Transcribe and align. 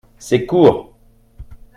C’est 0.17 0.47
court 0.47 0.97